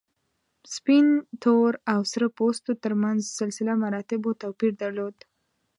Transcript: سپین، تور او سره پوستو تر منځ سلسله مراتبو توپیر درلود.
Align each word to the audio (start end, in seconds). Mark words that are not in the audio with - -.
سپین، 0.75 1.07
تور 1.41 1.71
او 1.93 2.01
سره 2.11 2.27
پوستو 2.37 2.71
تر 2.83 2.93
منځ 3.03 3.19
سلسله 3.39 3.71
مراتبو 3.83 4.29
توپیر 4.41 4.71
درلود. 4.81 5.15